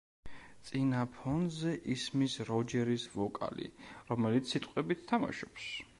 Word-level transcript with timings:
წინა 0.69 1.01
ფონზე 1.17 1.73
ისმის 1.95 2.39
როჯერის 2.49 3.07
ვოკალი, 3.19 3.69
რომელიც 4.11 4.55
სიტყვებით 4.55 5.05
თამაშობს. 5.13 5.73